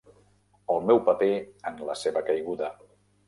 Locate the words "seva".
2.05-2.27